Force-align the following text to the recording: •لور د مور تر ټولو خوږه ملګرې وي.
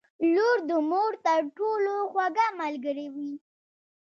•لور 0.33 0.57
د 0.69 0.71
مور 0.89 1.11
تر 1.25 1.41
ټولو 1.57 1.93
خوږه 2.11 2.47
ملګرې 2.61 3.07
وي. 3.15 3.33